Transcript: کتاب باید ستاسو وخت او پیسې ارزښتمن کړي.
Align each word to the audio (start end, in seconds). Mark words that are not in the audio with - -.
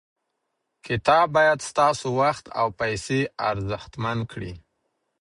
کتاب 0.87 1.25
باید 1.35 1.59
ستاسو 1.69 2.07
وخت 2.21 2.45
او 2.59 2.67
پیسې 2.79 3.19
ارزښتمن 3.49 4.17
کړي. 4.31 4.53